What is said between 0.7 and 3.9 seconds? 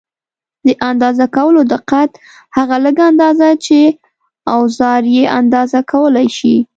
اندازه کولو دقت: هغه لږه اندازه چې